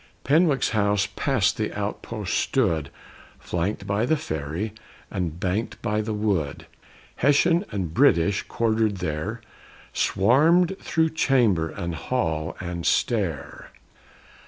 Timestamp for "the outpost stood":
1.57-2.89